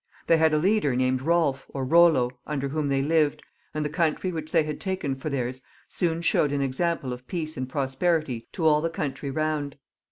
[0.25, 4.31] They had a leader named Solf or Bollo, under whom they lived, and the country
[4.31, 8.65] which they had taken for theirs soon showed an example of peace and prosperity to
[8.65, 9.77] all the country round.